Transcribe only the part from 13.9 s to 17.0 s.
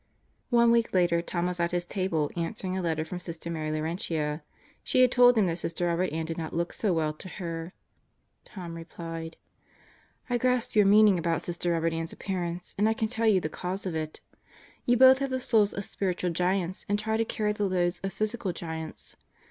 it. You both have the souls of spiritual giants and